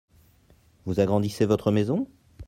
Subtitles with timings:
[0.87, 2.07] Vous agrandissez votre maison?